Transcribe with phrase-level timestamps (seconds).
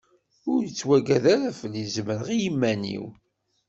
[0.51, 3.05] Ur yettwaggad ara fell-i, zemreɣ i yiman-iw.